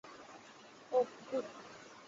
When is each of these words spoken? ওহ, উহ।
ওহ, 0.91 1.07
উহ। 1.33 1.45